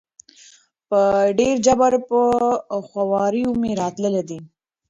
[0.89, 0.99] په
[1.39, 2.19] ډېر جبر په
[2.87, 4.39] خواریو مي راتله دي